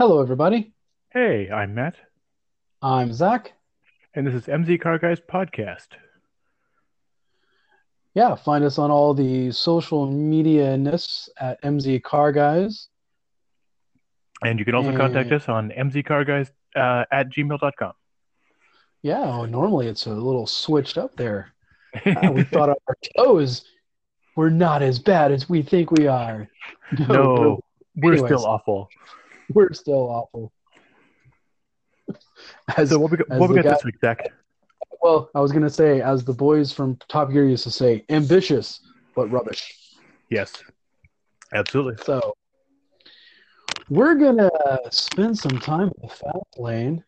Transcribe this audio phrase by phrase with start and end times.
[0.00, 0.72] Hello, everybody.
[1.10, 1.94] Hey, I'm Matt,
[2.80, 3.52] I'm Zach.
[4.14, 5.88] and this is MZ Car Guys Podcast.
[8.14, 12.88] Yeah, find us on all the social media ness at MZ Car Guys.
[14.42, 17.92] And you can also contact us on mzcarguys uh, at gmail.com.
[19.02, 21.52] Yeah, oh, normally it's a little switched up there.
[22.06, 23.66] Ah, we thought our toes
[24.34, 26.48] were not as bad as we think we are.
[27.06, 27.60] no,
[27.96, 28.30] we're anyways.
[28.30, 28.88] still awful.
[29.54, 30.52] we're, still awful.
[32.76, 34.32] As, So what we got, what we got guy- this week, Zach?
[35.02, 38.80] well, I was gonna say, as the boys from Top Gear used to say, ambitious
[39.14, 39.74] but rubbish.
[40.30, 40.62] Yes,
[41.54, 42.02] absolutely.
[42.04, 42.34] So
[43.88, 44.50] we're gonna
[44.90, 47.02] spend some time in the fast lane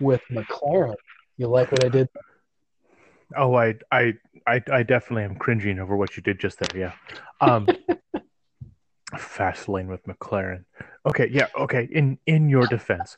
[0.00, 0.94] with McLaren.
[1.36, 2.08] You like what I did?
[3.36, 4.14] Oh, I, I,
[4.46, 6.76] I, I definitely am cringing over what you did just there.
[6.76, 6.92] Yeah.
[7.40, 7.66] Um,
[9.18, 10.64] fast lane with McLaren.
[11.06, 11.88] Okay, yeah, okay.
[11.90, 13.16] In in your defense,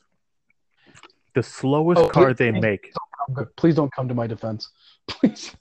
[1.35, 2.93] the slowest Oh, car please- they make,
[3.27, 4.69] don't come- Please don't come to my defense.
[5.09, 5.55] Please,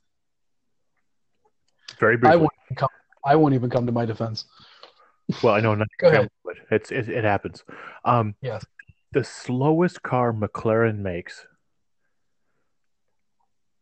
[1.99, 2.89] very I won't even come.
[3.25, 4.45] I won't even come to my defense.
[5.43, 6.29] Well, I know not ahead.
[6.43, 7.63] but it's it, it happens.
[8.05, 8.65] Um, Yes.
[9.11, 11.45] the slowest car McLaren makes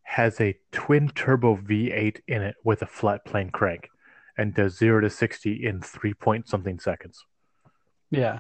[0.04, 3.90] has a twin turbo V8 in it with a flat plane crank,
[4.40, 7.26] and does zero to sixty in three point something seconds.
[8.10, 8.40] Yeah.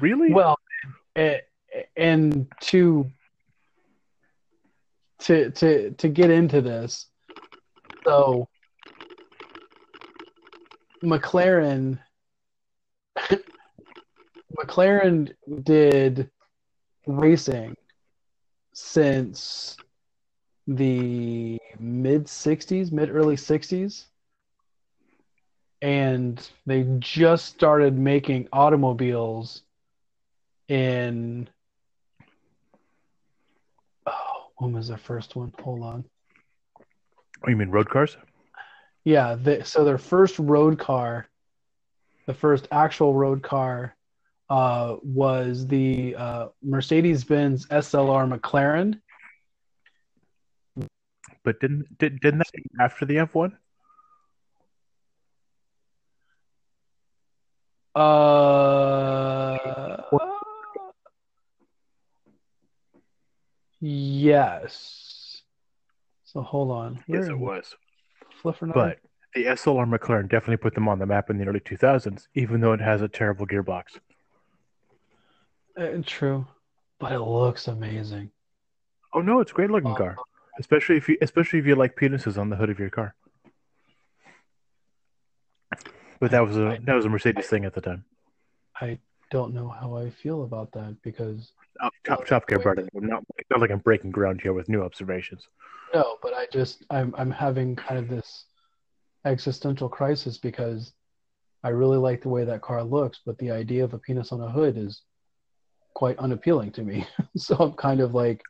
[0.00, 0.32] Really?
[0.32, 0.56] Well,
[1.16, 1.38] eh,
[1.96, 3.10] and to
[5.20, 7.06] to to to get into this,
[8.04, 8.48] so
[11.02, 11.98] McLaren
[14.56, 15.32] McLaren
[15.64, 16.30] did
[17.08, 17.74] racing
[18.72, 19.76] since
[20.66, 24.04] the mid 60s, mid early 60s.
[25.82, 29.62] And they just started making automobiles
[30.68, 31.48] in
[34.06, 35.52] oh, when was their first one?
[35.62, 36.04] Hold on.
[37.44, 38.16] Oh, you mean road cars?
[39.04, 41.28] Yeah, they, so their first road car,
[42.26, 43.94] the first actual road car,
[44.48, 49.00] uh, was the uh, Mercedes-Benz SLR McLaren.
[51.46, 53.56] But didn't did, didn't that be after the F one?
[57.94, 59.56] Uh,
[63.78, 65.42] yes.
[66.24, 67.04] So hold on.
[67.06, 67.76] Where Yes, it was.
[68.42, 68.98] Fluffer But
[69.34, 72.60] the SLR McLaren definitely put them on the map in the early two thousands, even
[72.60, 74.00] though it has a terrible gearbox.
[75.78, 76.44] Uh, true,
[76.98, 78.32] but it looks amazing.
[79.14, 80.16] Oh no, it's a great looking Uh, car,
[80.58, 83.14] especially if you especially if you like penises on the hood of your car.
[86.20, 88.04] But that was a that was a Mercedes thing at the time.
[88.80, 88.98] I
[89.30, 91.52] don't know how I feel about that because
[91.82, 92.86] Oh, top top gear brought it.
[92.86, 92.90] up.
[92.94, 95.46] Not not like I'm breaking ground here with new observations.
[95.92, 98.46] no, but I just I'm I'm having kind of this
[99.26, 100.92] existential crisis because
[101.64, 104.40] I really like the way that car looks, but the idea of a penis on
[104.40, 105.02] a hood is
[105.94, 107.06] quite unappealing to me.
[107.36, 108.40] so I'm kind of like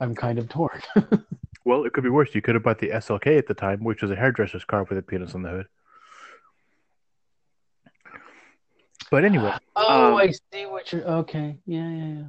[0.00, 0.80] I'm kind of torn.
[1.64, 2.34] Well, it could be worse.
[2.34, 4.96] You could have bought the SLK at the time, which was a hairdresser's car with
[4.96, 5.66] a penis on the hood.
[9.10, 11.04] But anyway, Oh, Um, I see what you're.
[11.06, 12.26] Okay, yeah, yeah, yeah.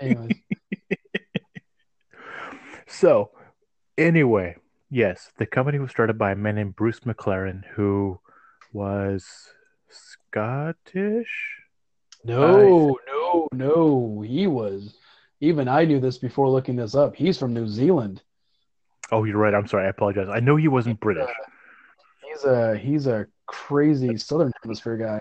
[0.00, 0.36] Anyways,
[2.86, 3.30] so
[3.96, 4.56] anyway,
[4.90, 8.20] yes, the company was started by a man named Bruce McLaren, who
[8.70, 9.24] was
[9.88, 11.62] Scottish.
[12.24, 14.20] no, no, no.
[14.26, 14.94] He was.
[15.40, 17.14] Even I knew this before looking this up.
[17.14, 18.22] He's from New Zealand.
[19.10, 19.54] Oh, you're right.
[19.54, 19.86] I'm sorry.
[19.86, 20.28] I apologize.
[20.28, 21.30] I know he wasn't British.
[22.28, 25.20] He's a he's a crazy Southern Hemisphere guy.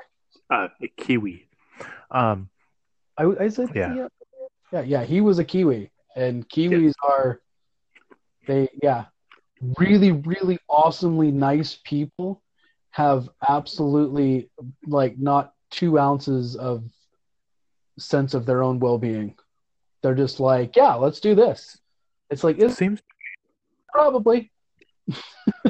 [0.50, 1.47] Uh, a Kiwi.
[2.11, 2.50] Um,
[3.17, 3.94] I, I said Yeah.
[3.94, 4.07] yeah.
[4.72, 5.03] yeah, yeah.
[5.03, 7.41] He was a Kiwi, and Kiwis are
[8.47, 9.06] they yeah,
[9.77, 12.41] really, really awesomely nice people.
[12.91, 14.50] Have absolutely
[14.85, 16.83] like not two ounces of
[18.00, 19.36] sense of their own well being.
[20.01, 21.77] They're just like, yeah, let's do this.
[22.29, 23.01] It's like it seems
[23.91, 24.51] probably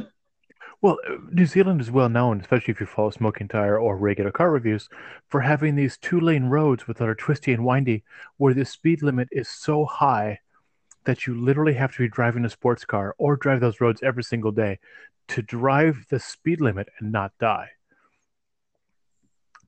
[0.81, 4.31] well, uh, New Zealand is well known, especially if you follow Smoking Tire or regular
[4.31, 4.89] car reviews,
[5.27, 8.03] for having these two lane roads that are twisty and windy,
[8.37, 10.39] where the speed limit is so high
[11.05, 14.23] that you literally have to be driving a sports car or drive those roads every
[14.23, 14.77] single day
[15.29, 17.69] to drive the speed limit and not die.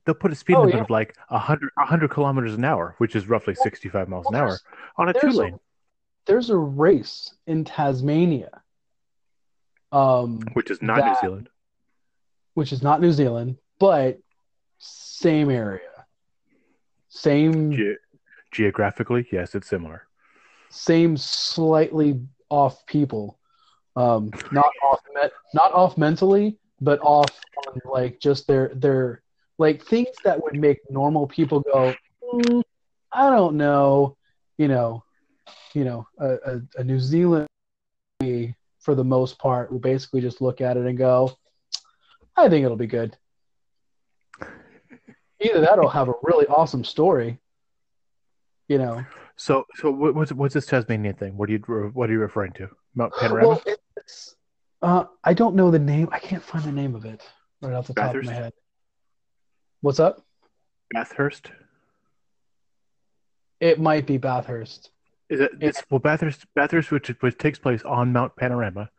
[0.05, 0.81] They'll put a speed Oh, limit yeah.
[0.81, 4.57] of like 100, 100 kilometers an hour, which is roughly 65 miles an hour,
[4.97, 5.59] on a two lane.
[6.25, 8.61] there's a race in Tasmania,
[9.91, 11.49] um, which is not New Zealand.
[12.53, 14.19] which is not New Zealand, but
[14.79, 15.81] same area,
[17.09, 17.97] same Ge-
[18.51, 20.07] geographically, yes, it's similar.
[20.69, 22.19] same slightly
[22.49, 23.37] off people.
[23.95, 27.29] Um, not off me- not off mentally, but off
[27.67, 29.21] on like just their their
[29.59, 31.93] like things that would make normal people go,
[32.33, 32.63] "Mm,
[33.11, 34.17] I don't know,
[34.57, 35.03] you know,
[35.75, 37.47] you know, a, a, a New Zealand
[38.79, 41.37] for the most part will basically just look at it and go,
[42.35, 43.15] I think it'll be good.
[45.41, 47.37] Either that or have a really awesome story.
[48.67, 49.03] You know,
[49.35, 51.35] So, so what- what's what's this Tasmanian thing?
[51.37, 51.59] What are you
[51.93, 52.69] what are you referring to?
[52.95, 53.47] Mount Panorama?
[53.47, 53.61] well,
[53.97, 54.35] it's
[54.81, 56.07] uh, I don't know the name.
[56.11, 57.21] I can't find the name of it
[57.61, 58.53] right off the top of my head.
[59.81, 60.25] What's up?
[60.93, 61.51] Bathurst?
[63.61, 64.91] It might be Bathurst.
[65.29, 65.51] Is it?
[65.61, 68.89] It's well, Bathurst, Bathurst, which which takes place on Mount Panorama,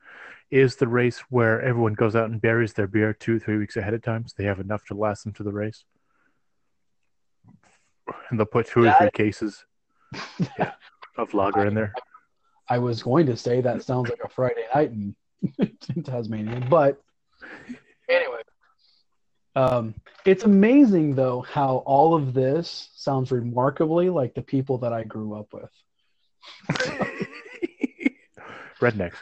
[0.50, 3.92] is the race where everyone goes out and buries their beer two, three weeks ahead
[3.92, 5.84] of time, so they have enough to last them to the race.
[8.30, 9.64] And they'll put two or three cases
[10.58, 10.72] yeah,
[11.18, 11.92] of lager in there.
[12.68, 15.14] I was going to say that sounds like a Friday night in,
[15.94, 17.00] in Tasmania, but
[19.56, 19.94] um,
[20.24, 25.34] it's amazing though how all of this sounds remarkably like the people that I grew
[25.34, 25.70] up with.
[28.80, 29.16] Rednecks.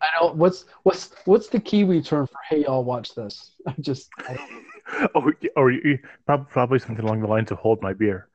[0.00, 0.36] I don't.
[0.36, 3.52] What's what's what's the Kiwi term for "Hey, y'all, watch this"?
[3.66, 4.38] I just I
[5.14, 8.28] Oh, or you, probably probably something along the lines of "Hold my beer."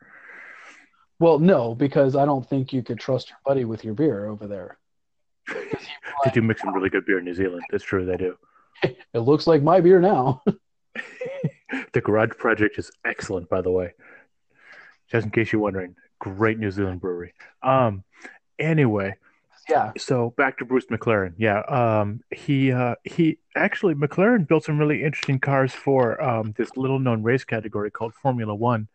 [1.19, 4.45] well, no, because I don't think you could trust your buddy with your beer over
[4.45, 4.77] there.
[5.47, 7.63] They do make some really good beer in New Zealand.
[7.71, 8.37] That's true, they do.
[8.83, 10.41] It looks like my beer now.
[11.93, 13.93] The Garage Project is excellent, by the way.
[15.09, 17.33] Just in case you're wondering, great New Zealand brewery.
[17.63, 18.03] Um,
[18.59, 19.15] anyway,
[19.69, 21.33] yeah, so back to Bruce McLaren.
[21.37, 26.75] Yeah, um, he uh, he actually McLaren built some really interesting cars for um, this
[26.75, 28.87] little known race category called Formula One,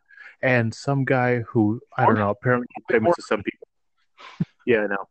[0.42, 3.68] and some guy who I don't know apparently famous to some people.
[4.66, 5.08] Yeah, I know.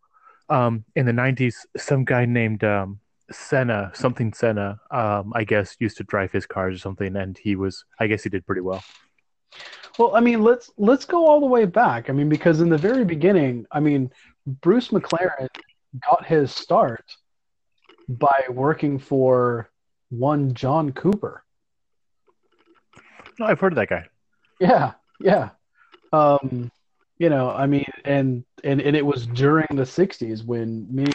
[0.50, 3.00] Um, in the '90s, some guy named um,
[3.32, 7.56] Senna, something Senna, um, I guess, used to drive his cars or something, and he
[7.56, 8.84] was, I guess, he did pretty well.
[9.98, 12.10] Well, I mean, let's let's go all the way back.
[12.10, 14.12] I mean, because in the very beginning, I mean,
[14.46, 15.48] Bruce McLaren
[16.10, 17.04] got his start
[18.08, 19.70] by working for
[20.10, 21.44] one John Cooper.
[23.40, 24.06] No, I've heard of that guy.
[24.60, 25.50] Yeah, yeah.
[26.14, 26.72] Um,
[27.18, 31.06] you know, I mean, and and and it was during the '60s when me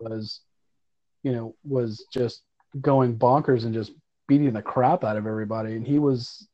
[0.00, 0.40] was,
[1.22, 2.42] you know, was just
[2.80, 3.92] going bonkers and just
[4.28, 6.48] beating the crap out of everybody, and he was,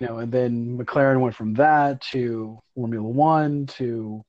[0.00, 4.24] you know, and then McLaren went from that to Formula One to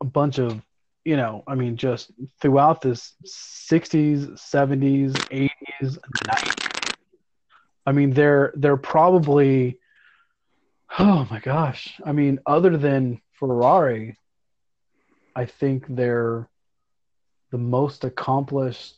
[0.00, 0.60] a bunch of,
[1.04, 6.94] you know, I mean, just throughout this '60s, '70s, '80s, '90s.
[7.86, 9.78] I mean, they're they're probably
[10.98, 12.00] Oh my gosh.
[12.04, 14.16] I mean, other than Ferrari,
[15.34, 16.48] I think they're
[17.54, 18.96] the most accomplished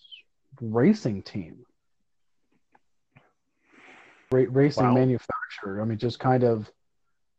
[0.63, 1.67] racing team.
[4.31, 4.95] Ra- racing Wow.
[4.95, 5.83] manufacturer.
[5.83, 6.73] I mean, just kind of,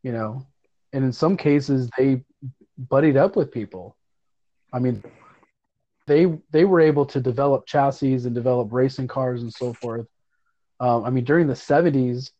[0.04, 0.46] you know,
[0.92, 2.22] and in some cases they
[2.78, 3.96] buddied up with people.
[4.72, 5.02] I mean,
[6.06, 10.06] they they were able to develop chassis and develop racing cars and so forth.
[10.78, 12.30] Um, I mean, during the '70s,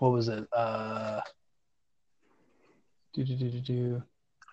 [0.00, 0.46] what was it?
[0.52, 1.22] Uh,
[3.14, 4.02] do, do, do, do, do.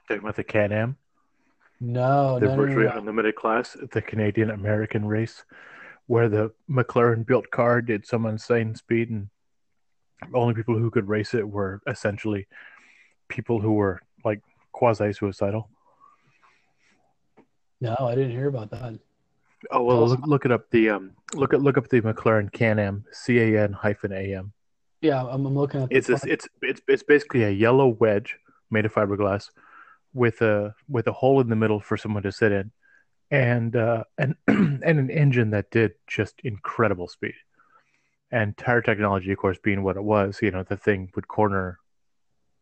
[0.10, 0.96] About the Can Am,
[1.79, 2.98] No, the no, no, no, virtually no.
[2.98, 5.43] unlimited class, the Canadian American race,
[6.07, 9.29] where the McLaren built car did some insane speed, and
[10.34, 12.48] only people who could race it were essentially
[13.27, 14.41] people who were like
[14.72, 15.69] quasi suicidal.
[17.79, 19.00] No, I didn't hear about that.
[19.72, 20.69] Oh well, look, look it up.
[20.72, 24.36] The um, look at look up the McLaren Can Am C A N hyphen A
[24.36, 24.53] M.
[25.01, 25.89] Yeah, I'm, I'm looking at.
[25.89, 28.38] the It's a, it's it's it's basically a yellow wedge
[28.72, 29.50] made of fiberglass
[30.18, 32.72] with a with a hole in the middle for someone to sit in,
[33.32, 37.36] and uh, and and an engine that did just incredible speed.
[38.30, 41.80] And tire technology, of course, being what it was, you know, the thing would corner,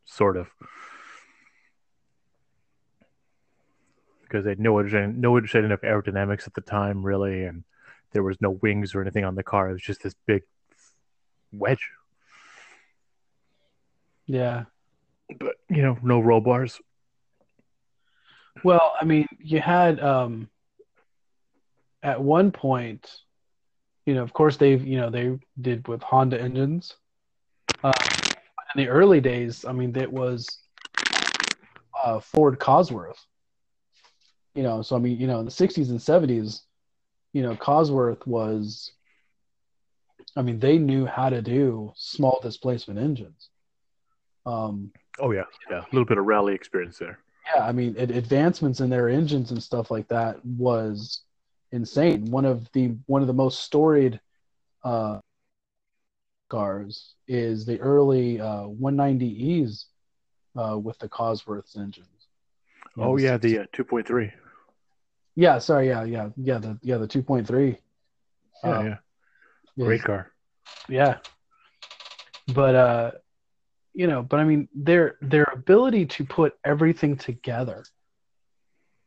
[0.06, 0.48] sort of,
[4.22, 7.64] because they had no understanding, no understanding of aerodynamics at the time, really, and
[8.12, 9.70] there was no wings or anything on the car.
[9.70, 10.44] It was just this big
[11.52, 11.90] wedge
[14.26, 14.66] yeah.
[15.40, 16.80] but you know, no roll bars.
[18.64, 20.50] Well, I mean, you had um,
[22.02, 23.10] at one point,
[24.06, 26.96] you know, of course they've, you know, they did with Honda engines.
[27.84, 27.92] Uh,
[28.76, 30.60] in the early days, I mean, it was
[32.04, 33.24] uh, Ford Cosworth.
[34.54, 36.62] You know, so I mean, you know, in the '60s and '70s,
[37.34, 38.94] you know, Cosworth was
[40.36, 43.50] I mean, they knew how to do small displacement engines.
[44.46, 47.20] Um, Oh yeah, yeah, a little bit of rally experience there.
[47.54, 51.22] Yeah, I mean, ad- advancements in their engines and stuff like that was
[51.72, 52.25] insane.
[52.32, 54.20] One of the one of the most storied
[54.84, 55.20] uh,
[56.50, 59.86] cars is the early uh, 190Es
[60.56, 62.08] uh, with the Cosworth engines.
[62.98, 64.32] Oh yeah, the uh, 2.3.
[65.36, 67.78] yeah, sorry, yeah, yeah, yeah, the yeah the 2.3.
[68.64, 68.96] Yeah, um, yeah,
[69.78, 70.32] is- great car.
[70.88, 71.18] Yeah.
[72.54, 73.12] But uh
[73.96, 77.84] you know, but I mean their their ability to put everything together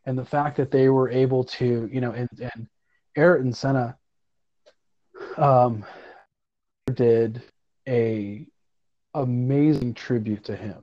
[0.07, 2.67] and the fact that they were able to, you know, and, and
[3.15, 3.97] Eric and Senna
[5.37, 5.85] um
[6.95, 7.43] did
[7.87, 8.47] a
[9.15, 10.83] amazing tribute to him.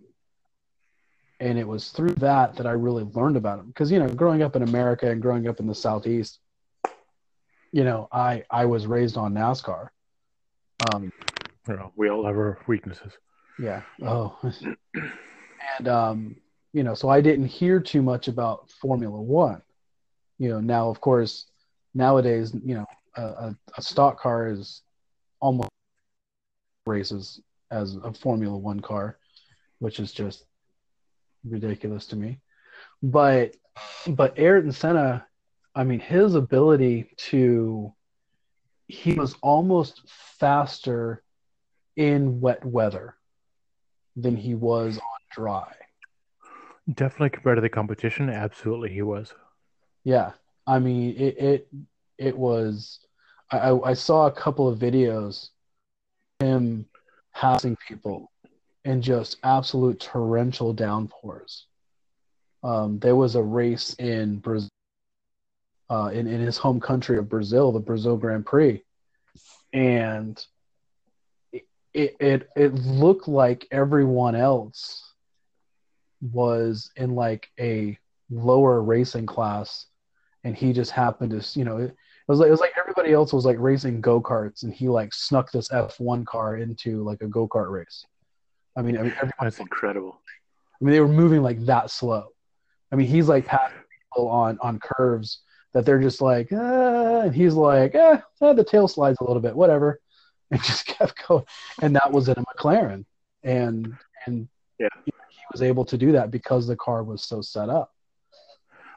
[1.40, 4.44] And it was through that that I really learned about him because you know, growing
[4.44, 6.40] up in America and growing up in the southeast,
[7.72, 9.90] you know, I I was raised on NASCAR.
[10.94, 11.12] Um
[11.68, 13.18] You know, we all have our weaknesses.
[13.60, 13.82] Yeah.
[14.04, 14.38] Oh.
[15.78, 16.36] and um,
[16.74, 19.62] you know, so I didn't hear too much about Formula One.
[20.38, 21.46] You know, now of course,
[21.94, 22.86] nowadays, you know,
[23.16, 24.82] a, a, a stock car is
[25.40, 25.70] almost
[26.86, 29.18] races as a Formula One car,
[29.80, 30.46] which is just
[31.48, 32.40] ridiculous to me.
[33.02, 33.56] But
[34.08, 35.26] but Ayrton Senna,
[35.74, 37.94] I mean, his ability to
[38.88, 40.02] he was almost
[40.40, 41.24] faster
[41.96, 43.16] in wet weather
[44.16, 45.72] than he was on dry.
[46.94, 49.34] Definitely compared to the competition, absolutely he was.
[50.04, 50.32] Yeah,
[50.68, 51.38] I mean it.
[51.38, 51.68] It,
[52.18, 53.00] it was.
[53.52, 55.50] I, I saw a couple of videos,
[56.40, 56.86] him
[57.34, 58.32] passing people,
[58.86, 61.66] in just absolute torrential downpours.
[62.64, 64.70] Um, there was a race in Brazil,
[65.90, 68.84] uh, in in his home country of Brazil, the Brazil Grand Prix,
[69.74, 70.44] and
[71.96, 75.14] it it it looked like everyone else
[76.22, 77.98] was in like a
[78.30, 79.88] lower racing class
[80.44, 81.96] and he just happened to you know it,
[82.28, 85.52] was like it was like everybody else was like racing go-karts and he like snuck
[85.52, 88.06] this F1 car into like a go-kart race.
[88.76, 90.20] I mean I mean everyone, That's incredible.
[90.82, 92.28] I mean they were moving like that slow.
[92.92, 93.78] I mean he's like passing
[94.10, 98.66] people on on curves that they're just like ah, and he's like eh, eh, the
[98.66, 100.02] tail slides a little bit whatever
[100.52, 101.44] and just kept going
[101.82, 103.06] and that was in a McLaren
[103.44, 103.94] and
[104.26, 104.48] and
[104.80, 104.88] Yeah.
[105.06, 105.12] he
[105.52, 107.92] was able to do that because the car was so set up.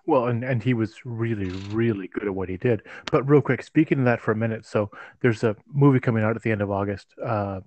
[0.06, 2.82] Well, and, and he was really, really good at what he did.
[3.12, 4.90] But real quick, speaking of that for a minute, so
[5.20, 7.08] there's a movie coming out at the end of August.
[7.22, 7.60] Uh,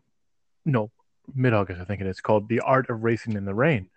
[0.65, 0.89] no,
[1.35, 3.89] mid August, I think it is, called The Art of Racing in the Rain,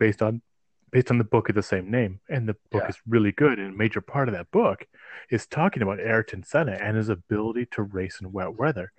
[0.00, 0.42] based on
[0.90, 2.18] based on the book of the same name.
[2.28, 2.88] And the book Yeah.
[2.88, 3.58] is really good.
[3.60, 4.86] And a major part of that book
[5.30, 8.92] is talking about Ayrton Senna and his ability to race in wet weather.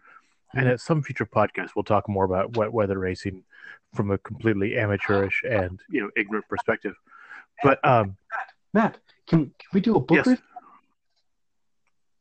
[0.55, 3.43] And at some future podcast, we'll talk more about wet weather racing
[3.95, 6.95] from a completely amateurish and you know ignorant perspective.
[7.63, 8.17] But um,
[8.73, 10.27] Matt, can, can we do a book Yes.
[10.27, 10.43] review?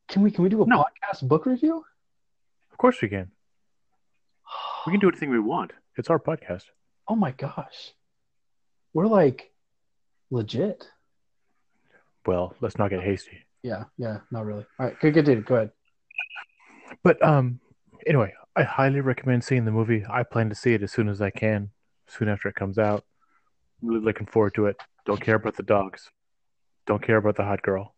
[0.09, 0.85] Can we can we do a No.
[0.85, 1.85] podcast book review?
[2.71, 3.31] of course we can.
[4.87, 5.73] We can do anything we want.
[5.97, 6.65] It's our podcast.
[7.09, 7.93] Oh my gosh.
[8.95, 9.53] We're like
[10.31, 10.89] legit.
[12.27, 13.39] Well, let's not get hasty.
[13.63, 14.67] Yeah, yeah, not really.
[14.79, 15.43] All right, good, continue.
[15.43, 15.71] Go ahead.
[17.05, 17.61] But um,
[18.07, 20.05] anyway, I highly recommend seeing the movie.
[20.09, 21.71] I plan to see it as soon as I can,
[22.07, 23.05] soon after it comes out.
[23.81, 24.77] Really looking forward to it.
[25.07, 26.11] Don't care about the dogs.
[26.87, 27.95] Don't care about the hot girl.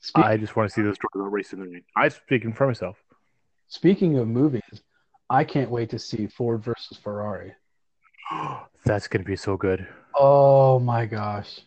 [0.00, 1.82] Speak, I just want to see this story about in the rain.
[1.96, 2.96] I'm speaking for myself.
[3.68, 4.62] speaking of movies,
[5.28, 7.52] I can't wait to see Ford versus Ferrari.
[8.84, 9.86] That's gonna be so good.
[10.14, 11.60] Oh my gosh.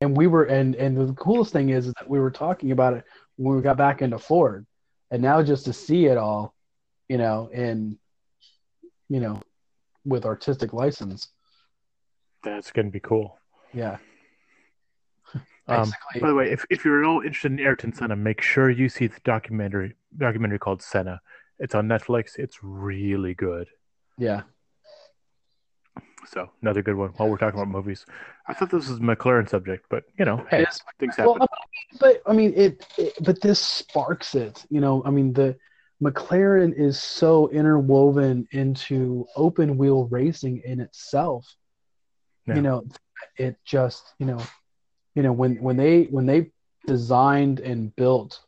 [0.00, 2.94] And we were and and the coolest thing is, is that we were talking about
[2.94, 3.04] it
[3.36, 4.66] when we got back into Ford.
[5.10, 6.54] And now just to see it all,
[7.08, 7.98] you know, in
[9.08, 9.40] you know,
[10.04, 11.28] with artistic license.
[12.42, 13.38] That's gonna be cool.
[13.72, 13.98] Yeah.
[15.68, 18.68] Um, by the way, if, if you're at all interested in Ayrton Senna, make sure
[18.68, 21.20] you see the documentary documentary called Senna.
[21.60, 22.36] It's on Netflix.
[22.36, 23.68] It's really good.
[24.18, 24.42] yeah.
[26.26, 27.10] So another good one.
[27.10, 28.06] While we're talking about movies,
[28.46, 31.38] I thought this was a McLaren subject, but you know, hey, It is things happen.
[31.38, 31.48] Well,
[32.00, 33.14] but I mean, it, it.
[33.22, 34.64] But this sparks it.
[34.70, 35.56] You know, I mean, the
[36.02, 41.54] McLaren is so interwoven into open wheel racing in itself.
[42.46, 42.56] Yeah.
[42.56, 42.84] You know,
[43.36, 44.40] it just you know,
[45.14, 46.50] you know when when they when they
[46.86, 48.40] designed and built,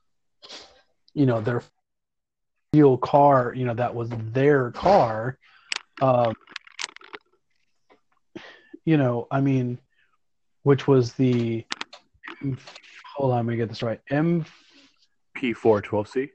[1.13, 1.63] you know, their
[2.73, 3.53] wheel car.
[3.55, 5.39] You know, that was their car.
[6.03, 6.35] Um,
[8.85, 9.79] you know, I mean,
[10.63, 11.65] which was the
[13.15, 14.01] hold on, let me get this right.
[14.11, 16.31] MP412C.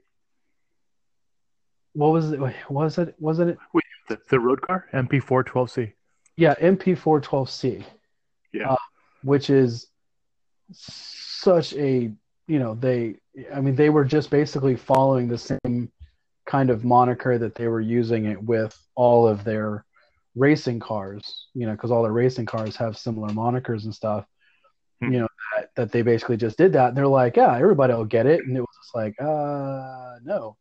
[1.94, 2.40] What was it?
[2.70, 3.16] Was it?
[3.20, 3.58] Wasn't it?
[3.74, 5.94] Wait, the, the road car MP412C.
[6.38, 7.84] Yeah, MP412C.
[8.54, 8.72] Yeah.
[8.72, 8.78] Uh,
[9.24, 9.88] which is
[10.72, 12.12] such a
[12.48, 13.16] you know they
[13.54, 15.92] I mean they were just basically following the same
[16.46, 19.86] kind of moniker that they were using it with all of their
[20.36, 24.26] racing cars, you know, because all the racing cars have similar monikers and stuff.
[25.02, 25.14] Hmm.
[25.14, 28.06] You know that, that they basically just did that, and they're like, yeah, everybody will
[28.06, 30.58] get it, and it was just like, uh, no,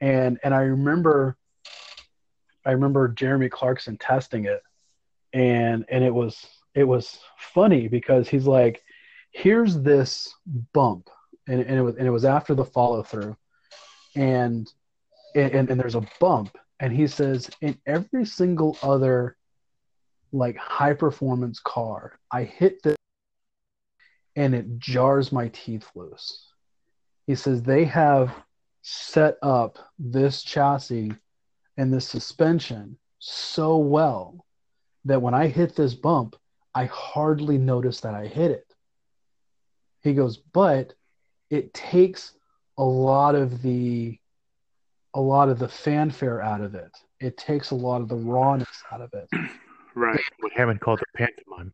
[0.00, 1.36] and and I remember,
[2.64, 4.62] I remember Jeremy Clarkson testing it,
[5.32, 8.82] and and it was it was funny because he's like,
[9.30, 10.34] here's this
[10.72, 11.10] bump,
[11.48, 13.36] and, and it was and it was after the follow through,
[14.14, 14.70] and
[15.34, 19.36] and and there's a bump, and he says in every single other
[20.32, 22.96] like high performance car, I hit this
[24.34, 26.48] and it jars my teeth loose.
[27.26, 28.34] He says they have
[28.82, 31.12] set up this chassis
[31.76, 34.44] and this suspension so well
[35.04, 36.36] that when I hit this bump,
[36.74, 38.66] I hardly notice that I hit it.
[40.02, 40.92] He goes, but
[41.50, 42.34] it takes
[42.76, 44.18] a lot of the
[45.16, 46.94] a lot of the fanfare out of it.
[47.20, 49.28] It takes a lot of the rawness out of it.
[49.98, 50.20] Right.
[50.40, 51.72] What Hammond called the pantomime.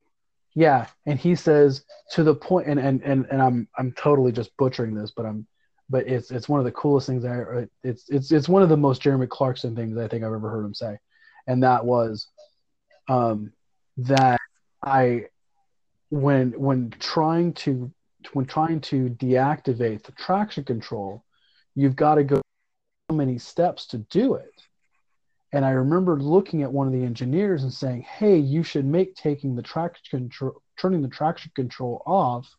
[0.55, 4.57] Yeah, and he says to the point, and and and, and I'm I'm totally just
[4.57, 5.45] butchering this, but I'm,
[5.91, 8.77] but it's it's one of the coolest things I it's it's it's one of the
[8.77, 10.99] most Jeremy Clarkson things I think I've ever heard him say,
[11.49, 12.29] and that was,
[13.09, 13.53] um,
[13.97, 14.39] that
[14.85, 15.25] I,
[16.11, 17.93] when when trying to
[18.35, 21.25] when trying to deactivate the traction control,
[21.75, 22.43] you've got to go so
[23.13, 24.63] many steps to do it.
[25.53, 29.15] And I remember looking at one of the engineers and saying, "Hey, you should make
[29.15, 32.57] taking the traction control, turning the traction control off,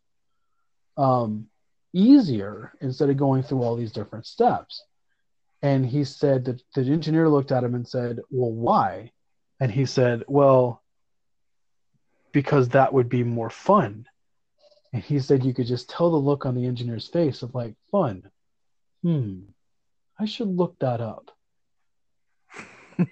[0.96, 1.50] um,
[1.92, 4.86] easier instead of going through all these different steps."
[5.64, 9.12] And he said that the engineer looked at him and said, "Well, why?"
[9.60, 10.84] And he said, "Well,
[12.32, 14.08] because that would be more fun."
[14.92, 17.76] And he said you could just tell the look on the engineer's face of like,
[17.90, 18.30] "Fun."
[19.02, 19.40] Hmm.
[20.24, 21.32] I should look that up.
[22.98, 23.04] so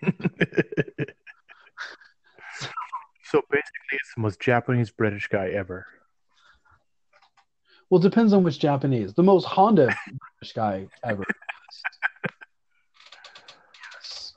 [3.51, 5.85] basically, it's the most Japanese British guy ever.
[7.89, 9.13] Well, it depends on which Japanese.
[9.13, 9.93] The most Honda
[10.39, 11.25] British guy ever.
[13.93, 14.33] yes.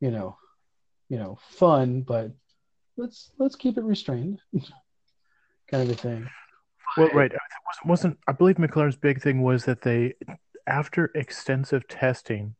[0.00, 0.36] You know,
[1.08, 2.30] you know, fun, but
[2.98, 4.42] let's let's keep it restrained,
[5.70, 6.28] kind of a thing.
[6.98, 7.32] Well, right.
[7.32, 7.40] It
[7.86, 10.12] wasn't, wasn't I believe McLaren's big thing was that they,
[10.66, 12.54] after extensive testing,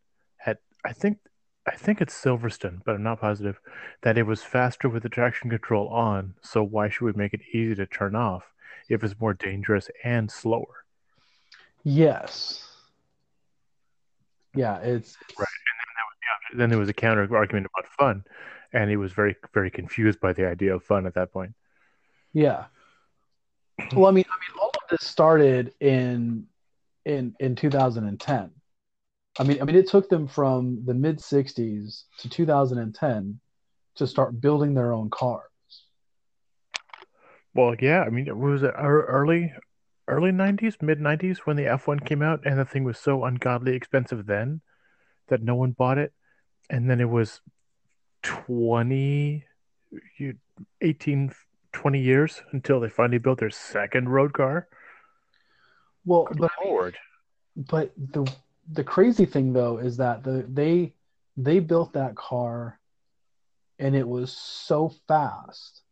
[0.46, 1.18] at I think
[1.66, 3.60] I think it's Silverstone, but I'm not positive,
[4.02, 6.34] that it was faster with the traction control on.
[6.42, 8.52] So why should we make it easy to turn off
[8.88, 10.84] if it's more dangerous and slower?
[11.84, 12.68] Yes.
[14.54, 15.46] Yeah, it's, it's Right.
[15.48, 18.24] And then, that was, yeah, then there was a counter argument about fun,
[18.72, 21.54] and he was very very confused by the idea of fun at that point.
[22.32, 22.64] Yeah.
[23.94, 26.46] Well, I mean, I mean, all of this started in
[27.04, 28.50] in in 2010.
[29.38, 33.40] I mean, I mean, it took them from the mid 60s to 2010
[33.96, 35.42] to start building their own cars.
[37.54, 39.52] Well, yeah, I mean, it was ear- early
[40.08, 43.74] early 90s, mid 90s when the F1 came out, and the thing was so ungodly
[43.74, 44.60] expensive then
[45.28, 46.12] that no one bought it,
[46.68, 47.40] and then it was
[48.22, 49.44] 20
[50.80, 51.32] 18
[51.72, 54.68] 20 years until they finally built their second road car.
[56.04, 56.96] Well, Good but lord.
[57.56, 58.30] but the
[58.70, 60.94] the crazy thing though is that the they
[61.36, 62.78] they built that car
[63.78, 65.82] and it was so fast.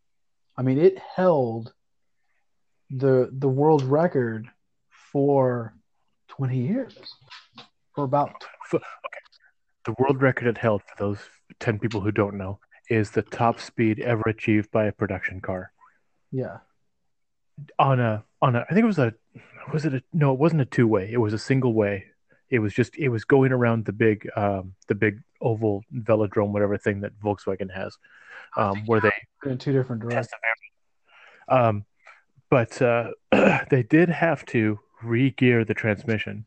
[0.57, 1.73] I mean, it held
[2.91, 4.47] the the world record
[5.13, 5.75] for
[6.29, 6.95] 20 years.
[7.95, 8.85] For about Okay.
[9.85, 11.19] The world record it held for those
[11.59, 15.73] 10 people who don't know is the top speed ever achieved by a production car.
[16.31, 16.59] yeah.
[17.79, 19.15] On a on a I think it was a
[19.73, 21.11] was it a no, it wasn't a two-way.
[21.13, 22.07] It was a single way.
[22.49, 26.77] It was just it was going around the big um the big oval velodrome whatever
[26.77, 27.97] thing that Volkswagen has.
[28.57, 29.13] Um where they
[29.45, 30.29] In two different directions.
[30.29, 30.31] test
[31.49, 31.67] the variant.
[31.67, 31.85] Um
[32.49, 33.11] but uh
[33.71, 36.47] they did have to re-gear the transmission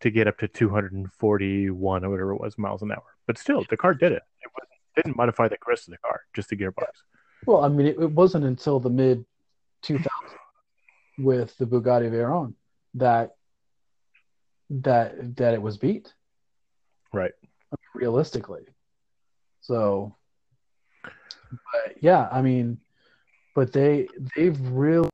[0.00, 3.02] to get up to 241 or whatever it was miles an hour.
[3.26, 4.22] But still, the car did it.
[4.42, 6.86] It was, didn't modify the rest of the car, just the gearbox.
[7.46, 9.24] Well, I mean, it, it wasn't until the mid
[9.84, 10.06] 2000s
[11.18, 12.54] with the Bugatti Veyron
[12.94, 13.36] that
[14.70, 16.12] that that it was beat
[17.12, 17.32] Right.
[17.94, 18.66] realistically.
[19.60, 20.14] So,
[21.02, 22.78] but yeah, I mean,
[23.54, 25.08] but they they've really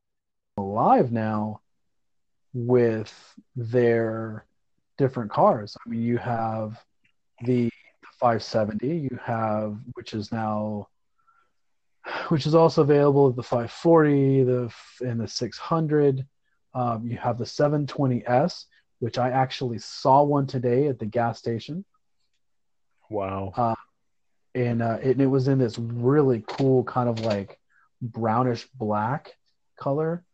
[0.58, 1.60] alive now
[2.52, 3.12] with
[3.56, 4.44] their
[4.98, 5.76] different cars.
[5.84, 6.84] I mean, you have
[7.44, 7.70] the
[8.20, 10.88] 570, you have which is now
[12.28, 16.26] which is also available at the 540, the and the 600.
[16.74, 18.64] Um, you have the 720s,
[18.98, 21.84] which I actually saw one today at the gas station.
[23.10, 23.52] Wow.
[23.56, 23.74] Uh,
[24.54, 27.58] and uh, it, it was in this really cool kind of like
[28.00, 29.36] brownish black
[29.78, 30.24] color.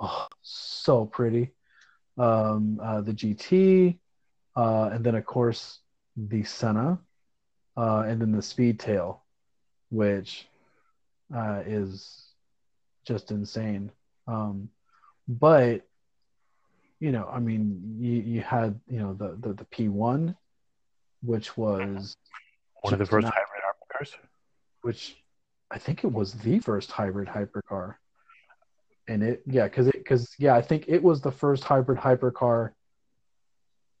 [0.00, 1.52] Oh, so pretty.
[2.16, 3.98] Um, uh, the GT,
[4.56, 5.80] uh, and then of course
[6.16, 6.98] the Senna,
[7.76, 9.20] uh, and then the Speedtail,
[9.90, 10.48] which
[11.34, 12.24] uh, is
[13.06, 13.90] just insane.
[14.26, 14.68] Um,
[15.26, 15.86] but
[17.00, 20.34] you know, I mean, you, you had you know the the, the P1,
[21.22, 22.16] which was
[22.82, 24.14] One of the first not- hybrid hypercars.
[24.82, 25.16] which
[25.70, 27.96] I think it was the first hybrid hypercar.
[29.06, 32.72] And it, yeah, because it, because yeah, I think it was the first hybrid hypercar,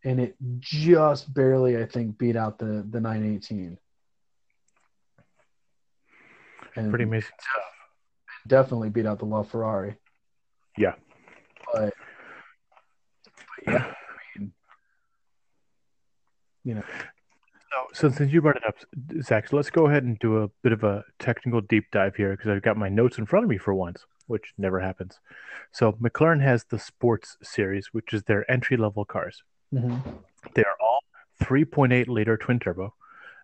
[0.04, 3.78] and it just barely, I think, beat out the the 918.
[6.78, 7.64] And Pretty amazing stuff.
[8.46, 9.96] definitely beat out the LaFerrari.
[10.76, 10.94] Yeah.
[11.72, 11.92] But,
[13.24, 14.52] but yeah, I mean,
[16.64, 16.82] you know,
[17.92, 18.76] So, so since you brought it up,
[19.22, 22.30] Zach, so let's go ahead and do a bit of a technical deep dive here
[22.36, 25.18] because I've got my notes in front of me for once, which never happens.
[25.72, 29.42] So McLaren has the Sports Series, which is their entry level cars.
[29.74, 30.00] mhm.
[30.54, 31.00] They are all
[31.42, 32.94] 3.8 liter twin turbo.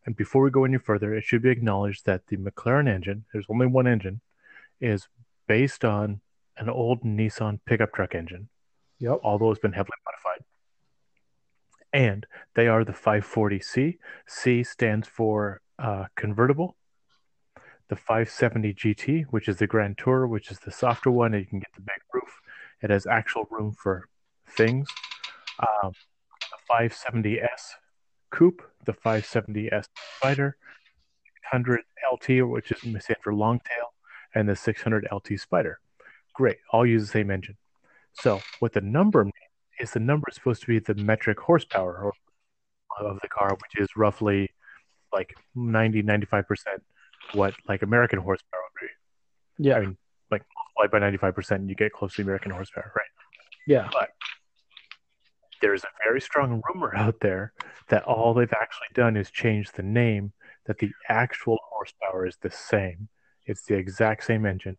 [0.07, 3.47] And before we go any further, it should be acknowledged that the McLaren engine, there's
[3.49, 4.21] only one engine,
[4.81, 5.09] is
[5.47, 6.21] based on
[6.57, 8.49] an old Nissan pickup truck engine,
[8.99, 10.45] yep, although it's been heavily modified.
[11.93, 13.99] And they are the 540C.
[14.27, 16.77] C stands for uh, convertible.
[17.89, 21.49] The 570 GT, which is the Grand Tour, which is the softer one, and you
[21.49, 22.41] can get the big roof.
[22.83, 24.09] It has actual room for
[24.49, 24.89] things.
[25.61, 25.93] Um,
[26.41, 27.75] the 570S
[28.35, 29.87] Coupe, the 570S
[30.19, 30.57] Spider,
[31.53, 33.95] 600 LT, which is stand for long tail,
[34.35, 35.79] and the 600 LT Spider.
[36.35, 37.57] Great, all use the same engine.
[38.15, 39.35] So, what the number means
[39.79, 42.13] is the number is supposed to be the metric horsepower
[43.01, 44.51] of the car, which is roughly
[45.13, 46.45] like 90, 95%
[47.33, 49.69] what like American horsepower would be.
[49.69, 49.97] yeah, I mean,
[50.31, 50.43] like
[50.77, 53.07] multiplied by 95%, you get close to American horsepower, right?
[53.67, 53.89] yeah,
[55.61, 56.61] there's a very strong mm-hmm.
[56.73, 57.53] rumor out there
[57.89, 60.33] that all they've actually done is change the name,
[60.67, 63.09] that the actual horsepower is the same.
[63.47, 64.79] It's the exact same engine,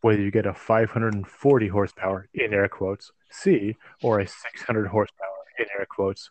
[0.00, 5.28] whether you get a 540 horsepower in air quotes C or a 600 horsepower
[5.58, 6.30] in air quotes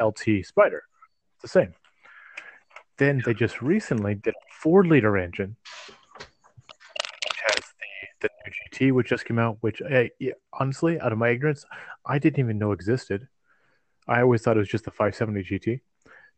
[0.00, 0.84] LT Spider.
[1.34, 1.74] It's the same.
[2.98, 5.56] Then they just recently did a four liter engine,
[6.16, 7.64] which has
[8.20, 11.28] the, the new GT, which just came out, which I, yeah, honestly, out of my
[11.28, 11.64] ignorance,
[12.06, 13.28] I didn't even know existed.
[14.06, 15.80] I always thought it was just the 570 GT.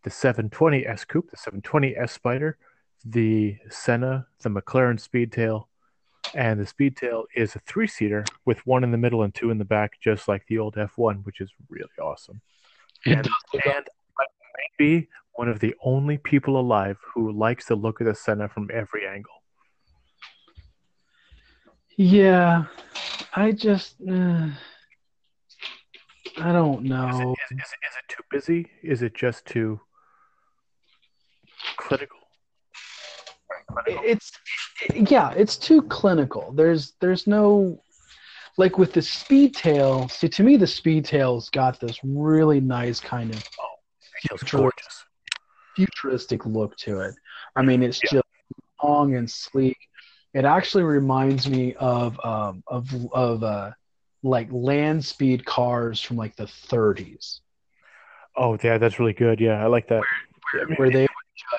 [0.03, 2.57] The 720 S Coupe, the 720 S Spider,
[3.05, 5.67] the Senna, the McLaren Speedtail,
[6.35, 9.59] and the Speedtail is a three seater with one in the middle and two in
[9.59, 12.41] the back, just like the old F1, which is really awesome.
[13.07, 13.29] And,
[13.65, 13.87] and
[14.19, 14.25] I
[14.57, 18.49] may be one of the only people alive who likes the look of the Senna
[18.49, 19.40] from every angle.
[22.03, 22.65] Yeah,
[23.35, 24.49] I just, uh,
[26.39, 27.35] I don't know.
[27.51, 28.71] is, is, is it too busy?
[28.83, 29.79] Is it just too
[31.77, 32.17] clinical?
[33.67, 34.03] Clinical.
[34.09, 34.33] It's,
[34.95, 36.53] yeah, it's too clinical.
[36.53, 37.83] There's, there's no,
[38.57, 40.09] like with the speed tail.
[40.09, 43.45] See, to me, the speed tail's got this really nice kind of
[44.27, 45.05] Feels gorgeous.
[45.77, 47.15] futuristic look to it.
[47.57, 48.21] I mean, it's Yeah.
[48.21, 48.25] just
[48.83, 49.77] long and sleek.
[50.33, 53.73] It actually reminds me of um, of of uh,
[54.23, 57.41] like land speed cars from like the 30s.
[58.37, 59.41] Oh, yeah, that's really good.
[59.41, 60.05] Yeah, I like that.
[60.77, 61.09] where they would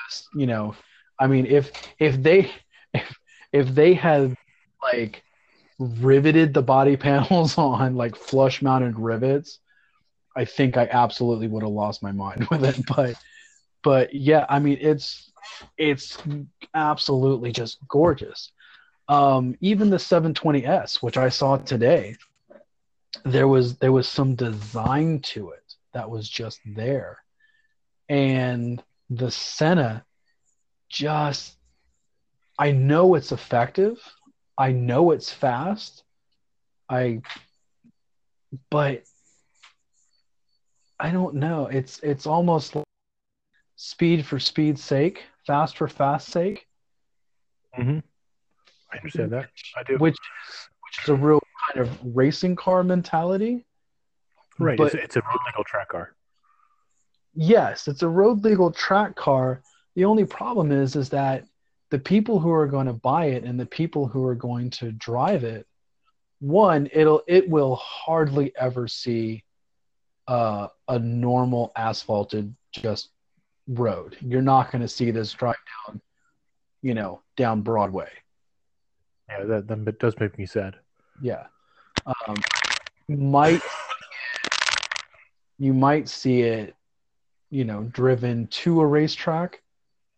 [0.08, 0.74] just you know
[1.18, 2.50] i mean if if they
[2.94, 3.18] if,
[3.52, 4.34] if they had
[4.82, 5.22] like
[5.78, 9.58] riveted the body panels on like flush mounted rivets
[10.36, 13.14] i think i absolutely would have lost my mind with it but
[13.82, 15.30] but yeah i mean it's
[15.78, 16.18] it's
[16.74, 18.52] absolutely just gorgeous
[19.08, 22.16] um even the 720s which i saw today
[23.24, 27.18] there was there was some design to it that was just there
[28.08, 30.04] and the Senna
[30.88, 31.56] just
[32.58, 33.98] I know it's effective.
[34.58, 36.04] I know it's fast.
[36.88, 37.20] I
[38.70, 39.02] but
[41.00, 41.66] I don't know.
[41.66, 42.84] It's it's almost like
[43.76, 46.66] speed for speed's sake, fast for fast sake,
[47.74, 47.98] hmm
[48.92, 49.48] I understand that.
[49.76, 49.96] I do.
[49.98, 51.40] which which is a real
[51.72, 53.64] kind of racing car mentality.
[54.58, 54.76] right.
[54.76, 56.14] but- it's, it's a road legal track car.
[57.34, 59.62] yes, it's a road legal track car.
[59.94, 61.44] The only problem is is that
[61.90, 64.92] the people who are going to buy it and the people who are going to
[64.92, 65.66] drive it,
[66.40, 69.44] one, it'll it will hardly ever see
[70.28, 73.10] uh, a normal asphalted just
[73.68, 74.16] road.
[74.20, 76.00] You're not going to see this drive down,
[76.80, 78.08] you know, down Broadway.
[79.38, 80.76] Yeah, that, that does make me sad.
[81.20, 81.46] Yeah.
[82.06, 82.36] Um,
[83.08, 83.62] might
[85.58, 86.74] you might see it,
[87.50, 89.62] you know, driven to a racetrack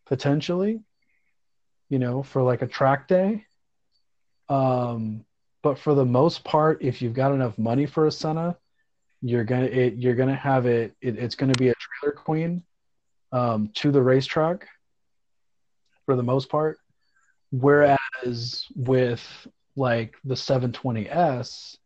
[0.06, 0.80] potentially,
[1.90, 3.44] you know, for like a track day.
[4.48, 5.24] Um,
[5.62, 8.56] but for the most part, if you've got enough money for a Senna,
[9.22, 12.62] you're gonna it, you're gonna have it, it it's gonna be a trailer queen
[13.32, 14.66] um, to the racetrack
[16.06, 16.78] for the most part.
[17.50, 19.26] Whereas with
[19.76, 21.76] like the 720S,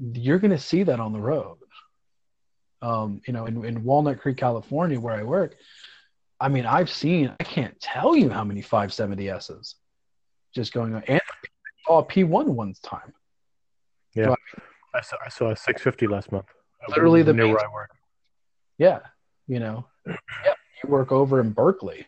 [0.00, 1.58] you're going to see that on the road.
[2.80, 5.56] Um, you know, in, in Walnut Creek, California, where I work,
[6.40, 9.74] I mean, I've seen, I can't tell you how many 570Ss
[10.52, 11.04] just going on.
[11.04, 11.48] And I
[11.86, 13.12] saw a P1 one time.
[14.14, 14.24] Yeah.
[14.24, 14.36] So,
[14.94, 16.46] I, saw, I saw a 650 last month.
[16.88, 17.90] Literally the near where I work.
[18.78, 19.00] Yeah.
[19.46, 22.06] You know, yeah, you work over in Berkeley.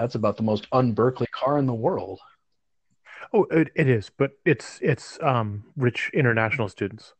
[0.00, 2.20] That's about the most un-Berkeley car in the world.
[3.34, 7.12] Oh, it, it is, but it's it's um rich international students.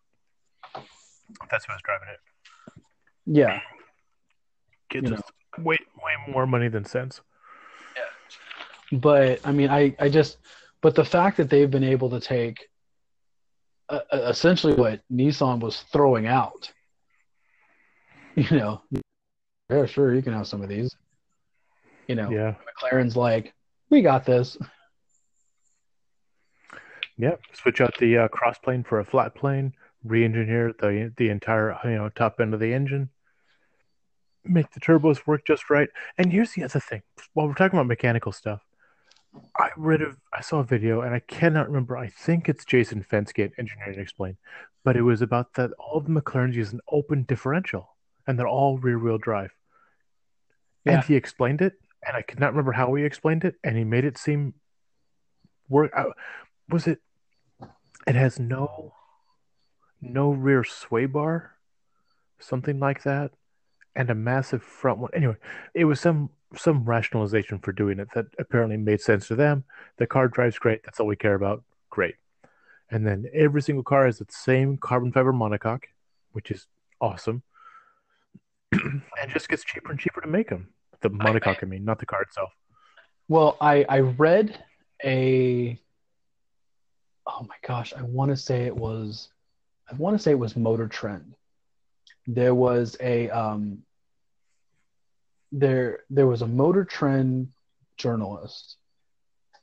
[1.50, 2.82] That's who's driving it.
[3.26, 3.60] Yeah.
[4.88, 5.22] Kids with
[5.58, 7.20] way way more money than sense.
[7.94, 8.98] Yeah.
[8.98, 10.38] But I mean, I I just
[10.80, 12.66] but the fact that they've been able to take
[13.90, 16.72] uh, essentially what Nissan was throwing out,
[18.36, 18.80] you know,
[19.68, 20.96] yeah, sure, you can have some of these.
[22.10, 22.54] You know, yeah.
[22.82, 23.54] McLaren's like,
[23.88, 24.58] we got this.
[27.16, 31.78] Yeah, switch out the uh, cross plane for a flat plane, re-engineer the the entire
[31.84, 33.10] you know top end of the engine,
[34.44, 35.88] make the turbos work just right.
[36.18, 38.66] And here's the other thing: while we're talking about mechanical stuff,
[39.56, 41.96] I read of I saw a video, and I cannot remember.
[41.96, 44.38] I think it's Jason Fenske Engineering Explained,
[44.82, 47.94] but it was about that all of the McLarens use an open differential,
[48.26, 49.52] and they're all rear-wheel drive.
[50.84, 50.94] Yeah.
[50.94, 51.74] And he explained it,
[52.06, 54.54] and I could not remember how he explained it, and he made it seem
[55.68, 55.92] work.
[55.96, 56.04] Uh,
[56.68, 57.00] was it
[58.06, 58.94] it has no
[60.00, 61.56] no rear sway bar,
[62.38, 63.32] something like that,
[63.94, 65.10] and a massive front one.
[65.14, 65.36] Anyway,
[65.74, 69.64] it was some some rationalization for doing it that apparently made sense to them.
[69.98, 70.82] The car drives great.
[70.84, 71.62] That's all we care about.
[71.90, 72.16] Great.
[72.90, 75.84] And then every single car has the same carbon fiber monocoque,
[76.32, 76.66] which is
[77.00, 77.42] awesome.
[78.72, 80.68] and just gets cheaper and cheaper to make them.
[81.02, 82.50] The monocoque, I, I mean, not the car itself.
[83.28, 84.62] Well, I I read
[85.04, 85.80] a
[87.26, 89.28] oh my gosh, I want to say it was,
[89.90, 91.34] I want to say it was Motor Trend.
[92.26, 93.82] There was a um,
[95.52, 97.48] there there was a Motor Trend
[97.96, 98.76] journalist,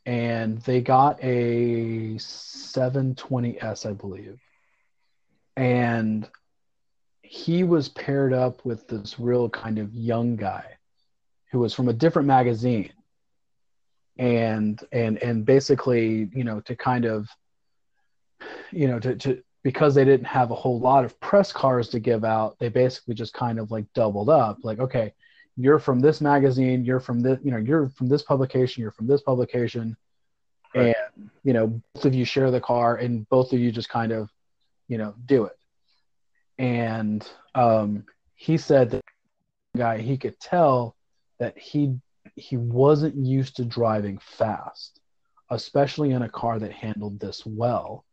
[0.06, 4.40] and they got a 720s, I believe,
[5.56, 6.28] and
[7.22, 10.77] he was paired up with this real kind of young guy
[11.52, 12.92] who was from a different magazine
[14.18, 17.28] and and and basically you know to kind of
[18.72, 22.00] you know, to, to because they didn't have a whole lot of press cars to
[22.00, 24.60] give out, they basically just kind of like doubled up.
[24.64, 25.14] Like, okay,
[25.58, 29.08] you're from this magazine, you're from this, you know, you're from this publication, you're from
[29.08, 29.98] this publication,
[30.76, 30.96] right.
[31.18, 34.12] and you know, both of you share the car, and both of you just kind
[34.12, 34.30] of,
[34.88, 35.58] you know, do it.
[36.60, 38.06] And um,
[38.36, 39.04] he said that
[39.76, 40.96] guy he could tell
[41.40, 41.98] that he
[42.36, 45.00] he wasn't used to driving fast,
[45.50, 48.04] especially in a car that handled this well.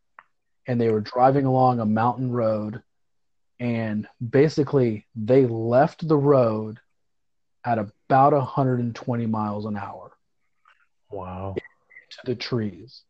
[0.66, 2.82] And they were driving along a mountain road
[3.60, 6.80] and basically they left the road
[7.64, 10.12] at about 120 miles an hour.
[11.10, 11.54] Wow.
[12.10, 13.02] To the trees.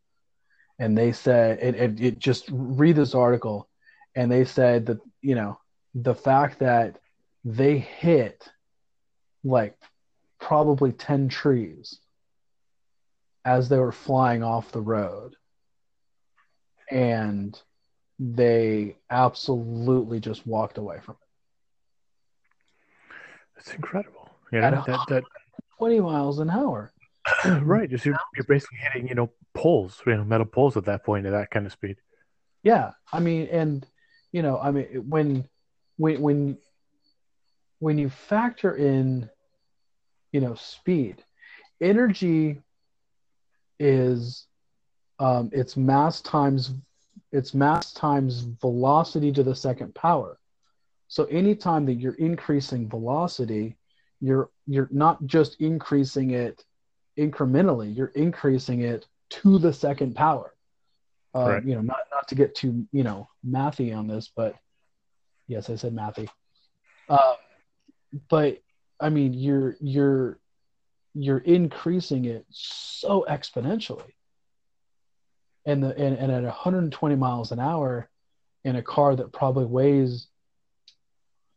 [0.79, 3.69] And they said it, it, it just read this article
[4.15, 5.59] and they said that you know
[5.95, 6.99] the fact that
[7.45, 8.49] they hit
[9.45, 9.77] like
[10.41, 11.99] probably 10 trees
[13.45, 15.37] as they were flying off the road
[16.91, 17.61] and
[18.19, 21.19] they absolutely just walked away from it.
[23.57, 24.31] That's incredible.
[24.53, 25.25] Yeah, At that, that
[25.79, 26.93] 20 miles an hour.
[27.63, 27.89] right.
[27.89, 31.27] Just you're, you're basically hitting, you know, poles, you know, metal poles at that point
[31.27, 31.97] at that kind of speed.
[32.63, 32.93] Yeah.
[33.13, 33.87] I mean, and,
[34.33, 35.49] you know, I mean, when,
[35.97, 36.59] when, when,
[37.79, 39.29] when you factor in,
[40.35, 41.23] you know, speed,
[41.81, 42.61] energy
[43.79, 44.47] is
[45.21, 46.73] um, it's mass times
[47.31, 50.37] it's mass times velocity to the second power.
[51.07, 53.77] So anytime that you're increasing velocity,
[54.21, 56.65] you're you're not just increasing it
[57.17, 60.53] incrementally, you're increasing it to the second power.
[61.33, 61.65] Uh, Right.
[61.65, 64.57] You know, not not to get too you know mathy on this, but
[65.47, 66.29] yes, I said mathy.
[67.09, 67.37] Um,
[68.29, 68.64] but
[69.01, 70.39] I mean, you're you're
[71.15, 74.13] you're increasing it so exponentially,
[75.67, 78.09] and the and, and at 120 miles an hour,
[78.65, 80.29] in a car that probably weighs,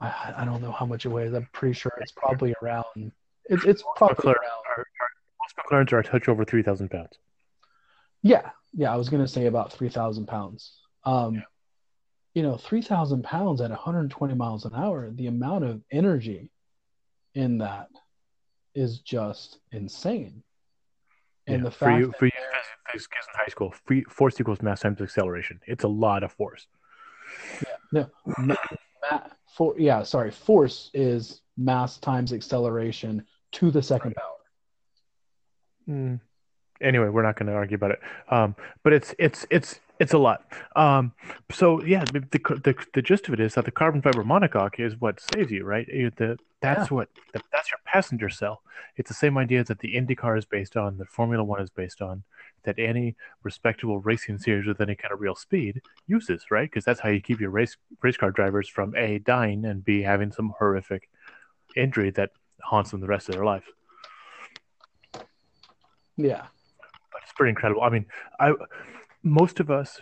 [0.01, 1.33] I, I don't know how much it weighs.
[1.33, 3.11] I'm pretty sure it's probably around.
[3.45, 4.77] It's it's probably McLaren around.
[4.77, 4.85] are,
[5.39, 7.17] most McLarens are a touch over 3,000 pounds.
[8.23, 8.91] Yeah, yeah.
[8.93, 10.73] I was gonna say about 3,000 pounds.
[11.03, 11.41] Um, Yeah.
[12.33, 15.09] you know, 3,000 pounds at 120 miles an hour.
[15.11, 16.49] The amount of energy
[17.37, 17.89] in that
[18.73, 20.43] is just insane.
[21.45, 22.31] And Yeah, the for you, that for you
[22.91, 25.59] physics kids in high school, free, force equals mass times acceleration.
[25.67, 26.67] It's a lot of force.
[27.61, 28.55] Yeah, No, ma-
[29.11, 29.19] ma-
[29.55, 30.31] for yeah, sorry.
[30.31, 33.23] Force is mass times acceleration
[33.53, 34.33] to the second power.
[35.87, 36.19] Mm.
[36.81, 37.99] Anyway, we're not going to argue about it.
[38.29, 40.45] Um, but it's it's it's it's a lot.
[40.75, 41.13] Um,
[41.51, 44.99] so yeah, the, the the gist of it is that the carbon fiber monocoque is
[44.99, 45.87] what saves you, right?
[45.87, 48.61] The that's what the, that's your passenger cell.
[48.95, 52.01] It's the same idea that the IndyCar is based on, that Formula One is based
[52.01, 52.23] on,
[52.63, 56.69] that any respectable racing series with any kind of real speed uses, right?
[56.69, 60.01] Because that's how you keep your race race car drivers from a dying and b
[60.01, 61.09] having some horrific
[61.75, 62.31] injury that
[62.61, 63.65] haunts them the rest of their life.
[66.17, 66.47] Yeah,
[67.11, 67.83] but it's pretty incredible.
[67.83, 68.05] I mean,
[68.39, 68.53] I
[69.27, 69.99] most of us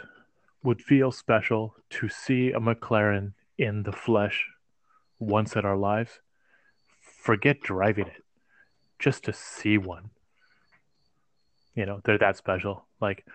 [0.63, 4.47] would feel special to see a McLaren in the flesh
[5.19, 6.19] once in our lives.
[7.01, 8.23] Forget driving it,
[8.99, 10.11] just to see one.
[11.75, 12.87] You know, they're that special.
[13.01, 13.25] Like,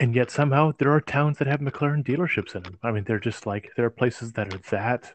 [0.00, 2.78] and yet somehow there are towns that have McLaren dealerships in them.
[2.82, 5.14] I mean, they're just like there are places that are that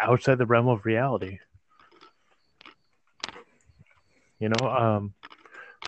[0.00, 1.38] outside the realm of reality.
[4.38, 5.14] You know, um,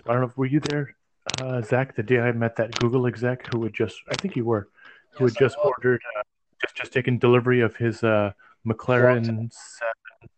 [0.07, 0.33] I don't know.
[0.35, 0.96] Were you there,
[1.41, 4.45] uh, Zach, the day I met that Google exec who had just, I think you
[4.45, 4.69] were,
[5.17, 6.21] who Yes, had just ordered, uh,
[6.61, 8.31] just just taken delivery of his uh,
[8.65, 10.29] McLaren seven,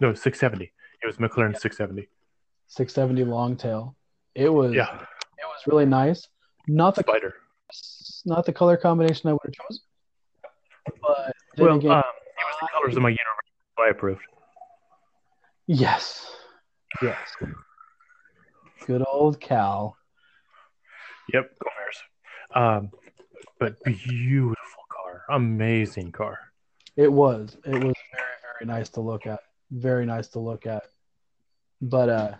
[0.00, 0.72] no six seventy.
[1.02, 2.08] It was McLaren six seventy.
[2.70, 3.96] 670 long tail.
[4.34, 6.28] It was Yeah, it was really nice.
[6.66, 7.34] Not the Spider.
[8.26, 9.82] not the color combination I would have chosen,
[11.00, 14.20] but Well, again, um, it was the colors of my universe, so I approved.
[15.66, 16.30] yes,
[17.02, 17.16] yes.
[18.86, 19.96] Good old Cal.
[21.32, 22.02] Yep, go Bears.
[22.54, 22.90] Um,
[23.60, 26.38] but beautiful car, amazing car.
[26.96, 27.56] It was.
[27.64, 29.40] It was very, very nice to look at.
[29.70, 30.84] Very nice to look at.
[31.80, 32.34] But uh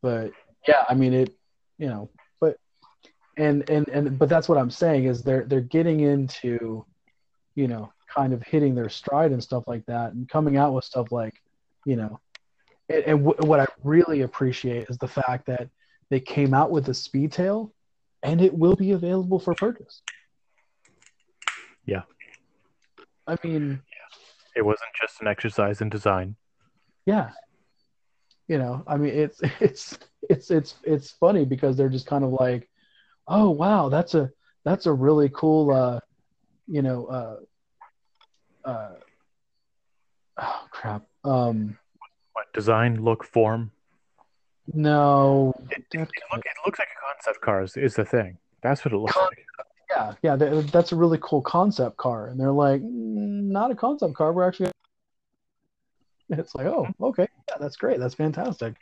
[0.00, 0.32] but
[0.66, 1.34] yeah, I mean it
[1.78, 2.08] you know,
[2.40, 2.56] but
[3.36, 6.84] and and and but that's what I'm saying is they're they're getting into,
[7.54, 10.84] you know, kind of hitting their stride and stuff like that and coming out with
[10.84, 11.34] stuff like,
[11.84, 12.20] you know,
[12.88, 15.68] and, and w- what I really appreciate is the fact that
[16.10, 17.70] they came out with the Speedtail
[18.24, 20.02] and it will be available for purchase.
[21.86, 22.02] Yeah.
[23.26, 23.80] I mean,
[24.56, 26.36] It wasn't just an exercise in design.
[27.06, 27.30] yeah
[28.48, 29.98] you know i mean it's it's
[30.32, 32.68] it's it's it's funny because they're just kind of like
[33.26, 34.30] oh wow that's a
[34.66, 35.98] that's a really cool uh
[36.66, 37.36] you know uh
[38.68, 38.94] uh
[40.46, 41.78] oh crap um
[42.36, 43.70] What design, look, form?
[44.74, 47.62] no It, it, it, look, it looks like a concept car.
[47.62, 48.38] Is, is the thing.
[48.62, 49.46] That's what it looks Con- like.
[49.90, 53.74] yeah yeah th- that's a really cool concept car and they're like "Mm, not a
[53.74, 54.70] concept car we're actually
[56.30, 58.74] it's like oh okay yeah that's great that's fantastic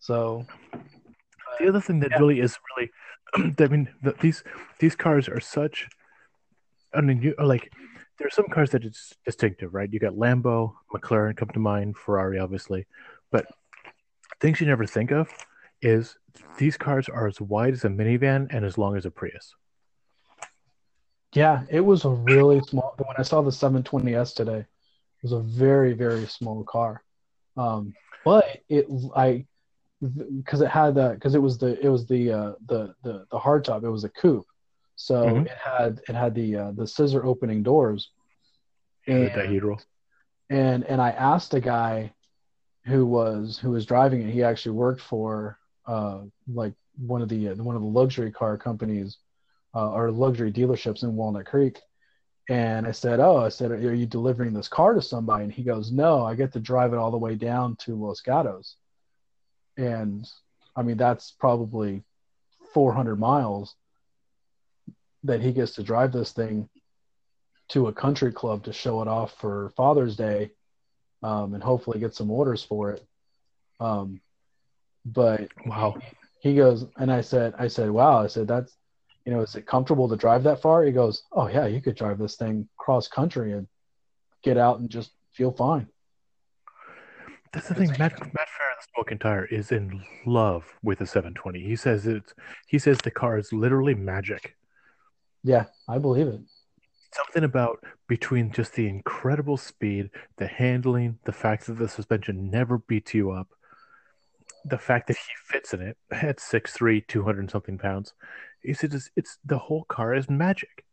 [0.00, 0.44] so
[1.60, 2.18] The other thing that Yeah.
[2.18, 2.90] really is really,
[3.60, 4.42] I mean, the, these
[4.80, 5.88] these cars are such.
[6.94, 7.70] I mean, you like
[8.18, 9.92] there are some cars that that is distinctive, right?
[9.92, 12.86] You got Lambo, McLaren come to mind, Ferrari, obviously,
[13.30, 13.46] but
[14.40, 15.28] things you never think of
[15.84, 16.16] is
[16.58, 19.54] these cars are as wide as a minivan and as long as a Prius.
[21.34, 22.94] Yeah, it was a really small.
[22.96, 27.02] When I saw the 720s today, it was a very, very small car.
[27.56, 27.94] Um,
[28.24, 28.86] but it,
[29.16, 29.44] I,
[30.00, 33.38] because it had the, because it was the, it was the, uh, the, the, the
[33.38, 33.84] hardtop.
[33.84, 34.46] It was a coupe,
[34.96, 35.46] so Mhm.
[35.46, 38.10] it had, it had the, uh, the scissor opening doors,
[39.06, 39.82] The and dihedral.
[40.50, 42.12] and and I asked a guy
[42.86, 44.32] who was who was driving it.
[44.32, 46.20] He actually worked for uh
[46.52, 49.18] like one of the one of the luxury car companies
[49.74, 51.80] uh, or luxury dealerships in Walnut Creek.
[52.48, 55.62] And I said, "Oh, I said, are you delivering this car to somebody?" And he
[55.62, 58.76] goes, "No, I get to drive it all the way down to Los Gatos."
[59.76, 60.28] And
[60.76, 62.02] I mean, that's probably
[62.74, 63.74] 400 miles.
[65.24, 66.68] that he gets to drive this thing
[67.68, 70.50] to a country club to show it off for Father's Day,
[71.22, 73.06] um, and hopefully get some orders for it.
[73.80, 74.20] Um,
[75.04, 75.96] but Wow.
[76.40, 78.76] he goes, and I said, I said, wow, I said that's,
[79.24, 80.84] you know, is it comfortable to drive that far?
[80.84, 83.66] He goes, oh yeah, you could drive this thing cross country and
[84.42, 85.88] get out and just feel fine.
[87.52, 87.90] That's the thing.
[87.90, 91.60] Matt, Matt Farah, the Smoking Tire, is in love with the 720.
[91.60, 92.34] He says it's.
[92.66, 94.56] He says the car is literally magic.
[95.44, 96.40] Yeah, I believe it.
[97.12, 102.78] Something about between just the incredible speed, the handling, the fact that the suspension never
[102.78, 103.46] beats you up,
[104.64, 108.14] the fact that he fits in it at 6'3", 200 something pounds.
[108.62, 110.84] He said it's, it's the whole car is magic.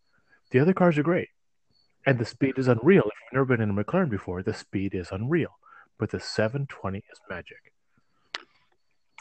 [0.52, 1.30] The other cars are great,
[2.06, 3.04] and the speed is unreal.
[3.04, 5.58] If you've never been in a McLaren before, the speed is unreal,
[5.98, 7.72] but the 720 is magic.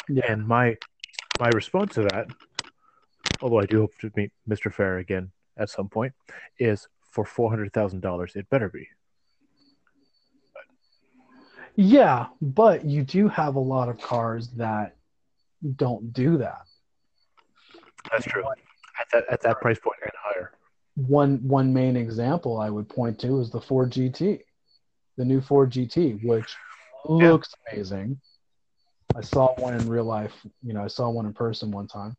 [0.08, 0.30] Yeah.
[0.30, 0.76] And my
[1.38, 2.26] my response to that,
[3.40, 4.74] although I do hope to meet Mr.
[4.74, 6.12] Farah again at some point,
[6.58, 8.88] is for four hundred thousand dollars, it better be.
[11.76, 14.96] Yeah, but you do have a lot of cars that
[15.76, 16.62] don't do that.
[18.10, 18.44] That's true.
[18.98, 20.52] At that at that price point and higher.
[20.96, 24.40] One one main example I would point to is the Ford GT,
[25.16, 26.56] the new Ford GT, which
[27.08, 27.30] Yeah.
[27.30, 28.20] looks amazing.
[29.16, 30.34] I saw one in real life.
[30.62, 32.16] You know, I saw one in person one time.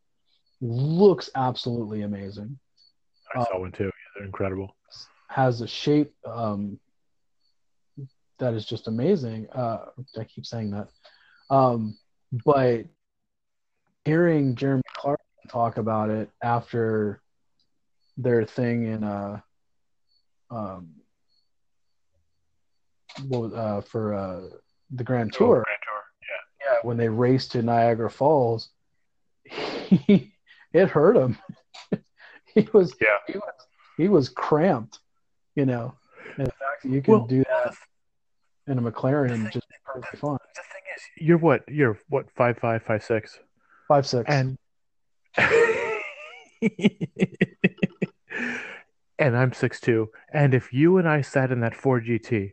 [0.60, 2.58] Looks absolutely amazing.
[3.34, 3.84] I saw one too.
[3.84, 4.76] Yeah, they're incredible.
[5.28, 6.78] Has a shape um,
[8.42, 9.48] that is just amazing.
[9.54, 9.86] Uh,
[10.18, 10.88] I keep saying that,
[11.48, 11.96] um,
[12.44, 12.86] but
[14.04, 17.22] hearing Jeremy Clark talk about it after
[18.16, 19.40] their thing in uh,
[20.50, 20.88] um,
[23.28, 24.40] what was, uh, for uh,
[24.90, 26.02] the Grand Tour, Grand Tour.
[26.66, 28.70] yeah, when they raced to Niagara Falls,
[29.44, 30.32] he,
[30.72, 31.38] it hurt him.
[32.54, 33.18] he was Yeah.
[33.28, 33.52] he was
[33.98, 34.98] he was cramped,
[35.54, 35.94] you know.
[36.38, 37.74] And the fact that you can Well, do that
[38.66, 40.38] in a McLaren and just be perfectly fine.
[40.54, 41.62] The thing is, you're what?
[41.68, 42.30] You're what?
[42.30, 43.38] Five five, five six,
[43.88, 44.24] Five six.
[44.28, 44.56] and
[49.18, 50.10] and I'm six two.
[50.32, 52.52] And if you and I sat in that Ford GT,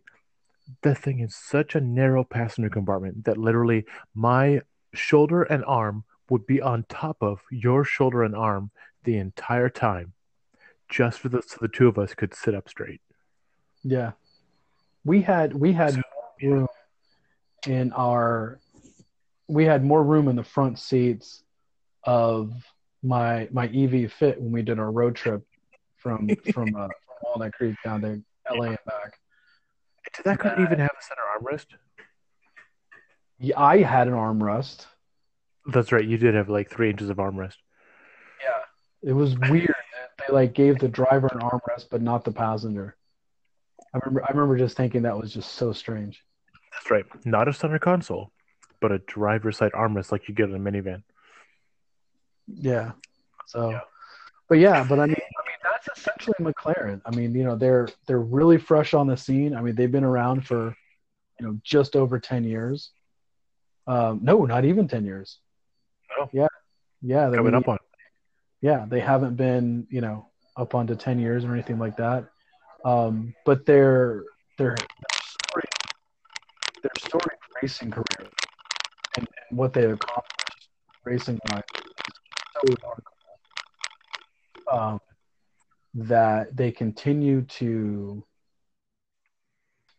[0.82, 4.62] the thing is such a narrow passenger compartment that literally my
[4.94, 8.72] shoulder and arm would be on top of your shoulder and arm
[9.04, 10.14] the entire time,
[10.90, 13.02] just for the so the two of us could sit up straight.
[13.84, 14.12] yeah.
[15.06, 16.02] We had we had So,
[16.42, 16.68] more room
[17.68, 18.60] in our
[19.48, 21.44] we had more room in the front seats
[22.04, 22.52] of
[23.02, 25.44] my my EV Fit when we did our road trip
[25.98, 28.22] from from uh, from Walnut Creek down to
[28.52, 29.20] LA and back.
[30.16, 31.66] Did that car even have a center armrest?
[33.40, 34.86] Yeah, I had an armrest.
[35.66, 36.06] That's right.
[36.06, 37.56] You did have like three inches of armrest.
[38.44, 39.10] Yeah.
[39.10, 39.74] It was weird.
[40.18, 42.96] They like gave the driver an armrest but not the passenger.
[43.94, 46.24] I remember I remember just thinking that was just so strange.
[46.74, 47.06] That's right.
[47.26, 48.32] Not a center console,
[48.82, 51.04] but a driver's side armrest like you get in a minivan.
[52.48, 52.92] Yeah.
[53.48, 53.80] So Yeah.
[54.48, 57.02] but yeah, but I mean I mean that's essentially McLaren.
[57.06, 59.56] I mean, you know, they're they're really fresh on the scene.
[59.56, 60.76] I mean, they've been around for
[61.40, 62.92] you know just over 10 years.
[63.88, 65.40] Um no, not even 10 years.
[66.20, 66.30] Oh.
[66.34, 66.48] Yeah.
[67.02, 67.78] Yeah, Coming up on.
[68.62, 70.28] yeah, they haven't been, you know,
[70.58, 72.26] up onto 10 years or anything like that.
[72.86, 74.24] Um, but their
[74.58, 75.64] their story,
[76.82, 78.30] their story racing career
[79.18, 80.70] and, and what they've accomplished
[81.04, 82.14] racing wise is
[82.54, 83.12] so remarkable.
[84.72, 85.00] Um,
[85.96, 88.24] that they continue to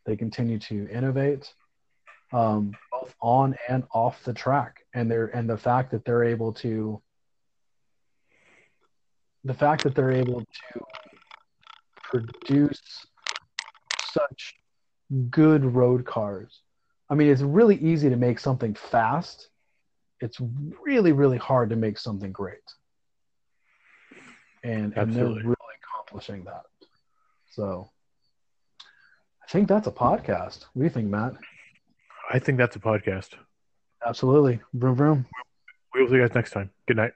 [0.07, 1.53] they continue to innovate
[2.33, 6.53] um, both on and off the track and they're and the fact that they're able
[6.53, 7.03] to
[9.45, 10.81] the fact that they're able to
[12.11, 12.81] produce
[14.13, 14.55] such
[15.31, 16.61] good road cars.
[17.09, 19.49] I mean, it's really easy to make something fast.
[20.21, 20.39] It's
[20.85, 22.59] really, really hard to make something great.
[24.63, 26.63] And, and they're really accomplishing that.
[27.51, 27.91] So
[29.43, 30.67] I think that's a podcast.
[30.73, 31.33] What do you think, Matt?
[32.33, 33.31] I think that's a podcast.
[34.07, 34.61] Absolutely.
[34.75, 35.27] Vroom, vroom.
[35.95, 36.71] We will see you guys next time.
[36.87, 37.13] Good night.